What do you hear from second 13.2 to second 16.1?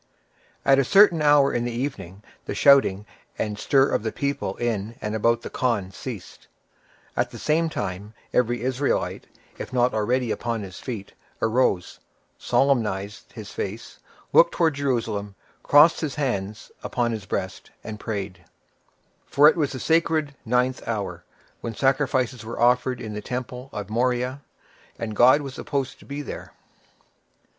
his face, looked towards Jerusalem, crossed